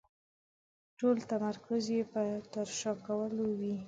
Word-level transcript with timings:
ټول 0.99 1.15
تمرکز 1.31 1.83
يې 1.95 2.01
په 2.11 2.21
ترسره 2.53 2.93
کولو 3.05 3.45
وي. 3.59 3.75